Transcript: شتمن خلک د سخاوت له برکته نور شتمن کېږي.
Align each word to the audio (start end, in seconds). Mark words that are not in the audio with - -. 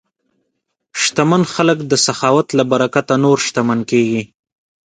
شتمن 1.01 1.43
خلک 1.53 1.77
د 1.91 1.93
سخاوت 2.05 2.47
له 2.57 2.63
برکته 2.71 3.13
نور 3.23 3.37
شتمن 3.45 3.79
کېږي. 3.91 4.21